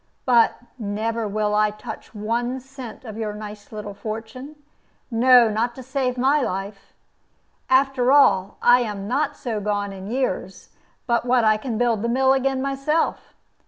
[0.25, 4.55] But never will I touch one cent of your nice little fortune;
[5.11, 6.93] no, not to save my life.
[7.69, 10.69] After all, I am not so gone in years
[11.05, 13.35] but what I can build the mill again myself.